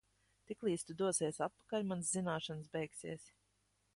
Tiklīdz 0.51 0.85
tu 0.87 0.95
dosies 1.01 1.37
atpakaļ, 1.49 1.85
manas 1.91 2.11
zināšanas 2.17 2.75
beigsies. 2.79 3.29